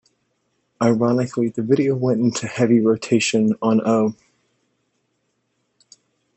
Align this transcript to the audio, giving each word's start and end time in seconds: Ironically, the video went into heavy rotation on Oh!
Ironically, 0.81 1.49
the 1.49 1.61
video 1.61 1.93
went 1.95 2.19
into 2.21 2.47
heavy 2.47 2.81
rotation 2.81 3.53
on 3.61 3.81
Oh! 3.85 4.15